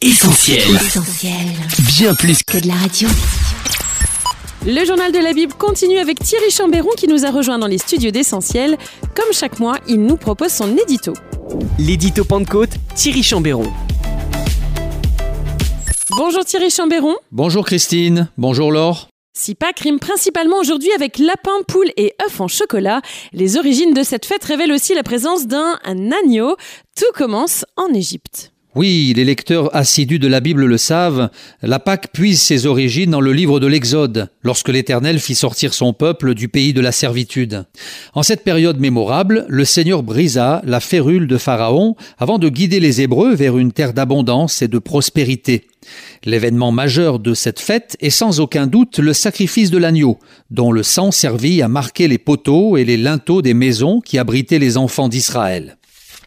[0.00, 0.62] Essentiel.
[1.98, 3.08] Bien plus que de la radio.
[4.64, 7.78] Le journal de la Bible continue avec Thierry Chambéron qui nous a rejoint dans les
[7.78, 8.78] studios d'Essentiel.
[9.16, 11.14] Comme chaque mois, il nous propose son édito.
[11.80, 13.72] L'édito Pentecôte, Thierry Chambéron.
[16.16, 17.16] Bonjour Thierry Chambéron.
[17.32, 19.08] Bonjour Christine, bonjour Laure.
[19.36, 23.02] Si Pâques rime principalement aujourd'hui avec lapin, poule et œuf en chocolat,
[23.32, 25.76] les origines de cette fête révèlent aussi la présence d'un
[26.22, 26.54] agneau.
[26.96, 28.52] Tout commence en Égypte.
[28.78, 31.30] Oui, les lecteurs assidus de la Bible le savent,
[31.62, 35.92] la Pâque puise ses origines dans le livre de l'Exode, lorsque l'Éternel fit sortir son
[35.92, 37.64] peuple du pays de la servitude.
[38.14, 43.00] En cette période mémorable, le Seigneur brisa la férule de Pharaon avant de guider les
[43.00, 45.66] Hébreux vers une terre d'abondance et de prospérité.
[46.24, 50.20] L'événement majeur de cette fête est sans aucun doute le sacrifice de l'agneau,
[50.52, 54.60] dont le sang servit à marquer les poteaux et les linteaux des maisons qui abritaient
[54.60, 55.78] les enfants d'Israël.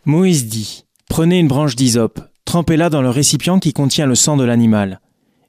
[0.04, 4.44] Moïse dit Prenez une branche d'hysope, Trempez-la dans le récipient qui contient le sang de
[4.44, 5.00] l'animal,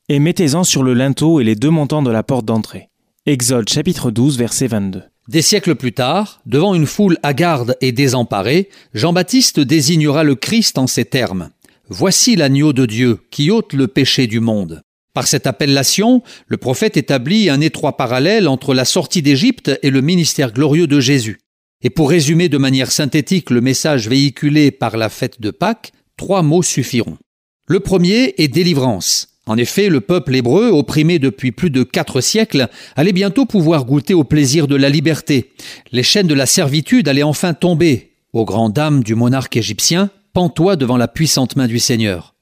[0.09, 2.91] et mettez-en sur le linteau et les deux montants de la porte d'entrée.
[3.27, 5.03] Exode chapitre 12 verset 22.
[5.27, 10.87] Des siècles plus tard, devant une foule hagarde et désemparée, Jean-Baptiste désignera le Christ en
[10.87, 11.51] ces termes.
[11.89, 14.81] Voici l'agneau de Dieu qui ôte le péché du monde.
[15.13, 20.03] Par cette appellation, le prophète établit un étroit parallèle entre la sortie d'Égypte et le
[20.03, 21.41] ministère glorieux de Jésus.
[21.83, 26.43] Et pour résumer de manière synthétique le message véhiculé par la fête de Pâques, trois
[26.43, 27.19] mots suffiront.
[27.67, 29.29] Le premier est délivrance.
[29.47, 34.15] En effet, le peuple hébreu, opprimé depuis plus de quatre siècles, allait bientôt pouvoir goûter
[34.15, 35.53] au plaisir de la liberté.
[35.91, 38.13] Les chaînes de la servitude allaient enfin tomber.
[38.33, 42.35] Aux grandes dames du monarque égyptien, pantois devant la puissante main du Seigneur.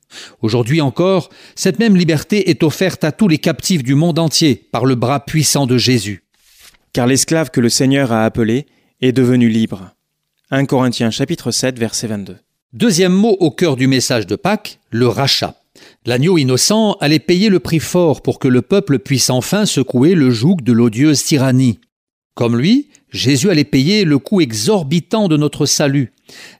[0.43, 4.85] Aujourd'hui encore, cette même liberté est offerte à tous les captifs du monde entier par
[4.85, 6.25] le bras puissant de Jésus.
[6.93, 8.67] Car l'esclave que le Seigneur a appelé
[9.01, 9.95] est devenu libre.
[10.51, 12.37] 1 Corinthiens chapitre 7 verset 22.
[12.73, 15.57] Deuxième mot au cœur du message de Pâques, le rachat.
[16.07, 20.31] L'agneau innocent allait payer le prix fort pour que le peuple puisse enfin secouer le
[20.31, 21.81] joug de l'odieuse tyrannie.
[22.37, 26.13] Comme lui, Jésus allait payer le coût exorbitant de notre salut.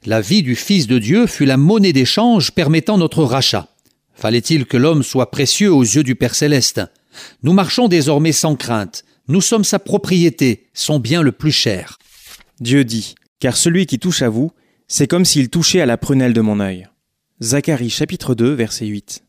[0.05, 3.69] La vie du Fils de Dieu fut la monnaie d'échange permettant notre rachat.
[4.13, 6.81] Fallait-il que l'homme soit précieux aux yeux du Père céleste?
[7.41, 9.05] Nous marchons désormais sans crainte.
[9.29, 11.97] Nous sommes sa propriété, son bien le plus cher.
[12.59, 14.51] Dieu dit, car celui qui touche à vous
[14.91, 16.85] c'est comme s'il touchait à la prunelle de mon œil.
[17.41, 19.23] Zacharie chapitre 2 verset 8.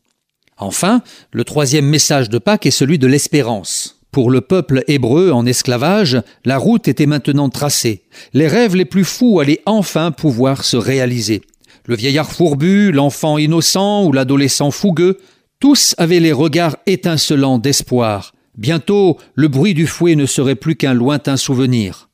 [0.57, 1.01] Enfin,
[1.31, 4.01] le troisième message de Pâques est celui de l'espérance.
[4.11, 8.03] Pour le peuple hébreu en esclavage, la route était maintenant tracée.
[8.33, 11.41] Les rêves les plus fous allaient enfin pouvoir se réaliser.
[11.85, 15.17] Le vieillard fourbu, l'enfant innocent ou l'adolescent fougueux,
[15.61, 18.33] tous avaient les regards étincelants d'espoir.
[18.57, 22.09] Bientôt, le bruit du fouet ne serait plus qu'un lointain souvenir.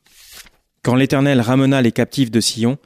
[0.84, 2.78] Quand l'Éternel ramena les captifs de Sion,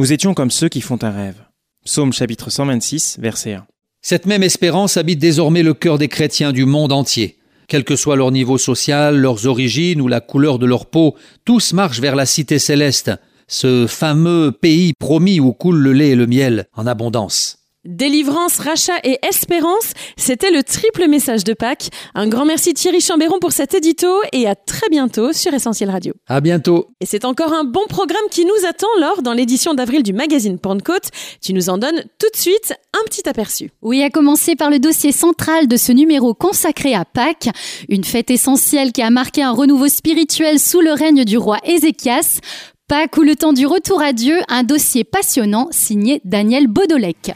[0.00, 1.44] nous étions comme ceux qui font un rêve.
[1.84, 3.66] Psaume chapitre 126, verset 1.
[4.00, 7.36] Cette même espérance habite désormais le cœur des chrétiens du monde entier.
[7.68, 11.74] Quel que soit leur niveau social, leurs origines ou la couleur de leur peau, tous
[11.74, 13.10] marchent vers la cité céleste,
[13.46, 17.59] ce fameux pays promis où coule le lait et le miel en abondance.
[17.86, 21.88] Délivrance, rachat et espérance, c'était le triple message de Pâques.
[22.14, 26.12] Un grand merci Thierry Chambéron pour cet édito et à très bientôt sur Essentiel Radio.
[26.28, 26.88] À bientôt.
[27.00, 30.58] Et c'est encore un bon programme qui nous attend lors dans l'édition d'avril du magazine
[30.58, 31.08] Pentecôte.
[31.40, 33.70] Tu nous en donnes tout de suite un petit aperçu.
[33.80, 37.48] Oui, à commencer par le dossier central de ce numéro consacré à Pâques,
[37.88, 42.40] une fête essentielle qui a marqué un renouveau spirituel sous le règne du roi Ézéchias.
[42.88, 47.32] Pâques ou le temps du retour à Dieu, un dossier passionnant signé Daniel Bodolek.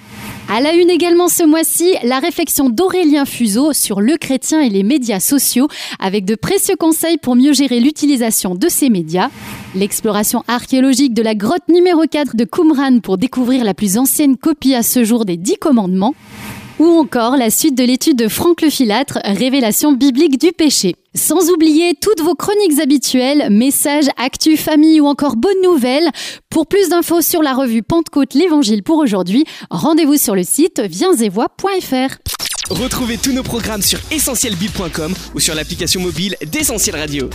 [0.47, 4.83] À la une également ce mois-ci, la réflexion d'Aurélien Fuseau sur le chrétien et les
[4.83, 5.69] médias sociaux,
[5.99, 9.31] avec de précieux conseils pour mieux gérer l'utilisation de ces médias.
[9.75, 14.75] L'exploration archéologique de la grotte numéro 4 de Qumran pour découvrir la plus ancienne copie
[14.75, 16.15] à ce jour des Dix Commandements.
[16.81, 20.97] Ou encore la suite de l'étude de Franck Le Filâtre, Révélation biblique du péché.
[21.15, 26.11] Sans oublier toutes vos chroniques habituelles, messages, actus, famille ou encore bonnes nouvelles.
[26.51, 32.17] Pour plus d'infos sur la revue Pentecôte l'Évangile pour aujourd'hui, rendez-vous sur le site viensetvoix.fr.
[32.71, 37.31] Retrouvez tous nos programmes sur essentielbib.com ou sur l'application mobile d'Essentiel Radio.